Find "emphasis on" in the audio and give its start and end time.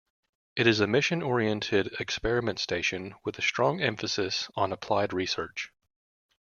3.81-4.71